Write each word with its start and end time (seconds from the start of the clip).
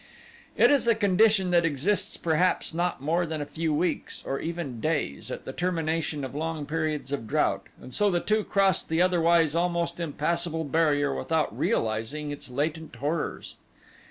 It 0.57 0.71
is 0.71 0.87
a 0.87 0.95
condition 0.95 1.51
that 1.51 1.63
exists 1.63 2.17
perhaps 2.17 2.73
not 2.73 3.03
more 3.03 3.23
than 3.27 3.39
a 3.39 3.45
few 3.45 3.71
weeks, 3.71 4.23
or 4.25 4.39
even 4.39 4.79
days 4.81 5.29
at 5.29 5.45
the 5.45 5.53
termination 5.53 6.23
of 6.23 6.33
long 6.33 6.65
periods 6.65 7.11
of 7.11 7.27
drought, 7.27 7.67
and 7.79 7.93
so 7.93 8.09
the 8.09 8.19
two 8.19 8.43
crossed 8.43 8.89
the 8.89 8.99
otherwise 8.99 9.53
almost 9.53 9.99
impassable 9.99 10.63
barrier 10.63 11.13
without 11.15 11.55
realizing 11.55 12.31
its 12.31 12.49
latent 12.49 12.93
terrors. 12.93 13.57